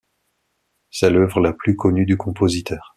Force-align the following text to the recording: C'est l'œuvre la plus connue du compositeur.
C'est 0.89 1.11
l'œuvre 1.11 1.39
la 1.41 1.53
plus 1.53 1.75
connue 1.75 2.07
du 2.07 2.17
compositeur. 2.17 2.89